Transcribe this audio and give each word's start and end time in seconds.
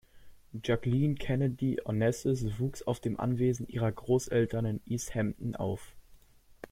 Jacqueline 0.63 1.13
Kennedy 1.13 1.79
Onassis 1.85 2.57
wuchs 2.57 2.81
auf 2.81 2.99
dem 2.99 3.19
Anwesen 3.19 3.67
ihrer 3.67 3.91
Großeltern 3.91 4.65
in 4.65 4.81
East 4.87 5.13
Hampton 5.13 5.55
auf. 5.55 5.93